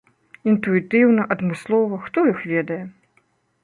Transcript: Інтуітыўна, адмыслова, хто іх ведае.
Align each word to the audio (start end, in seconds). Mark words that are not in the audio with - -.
Інтуітыўна, 0.51 1.27
адмыслова, 1.37 2.03
хто 2.09 2.27
іх 2.35 2.45
ведае. 2.57 2.85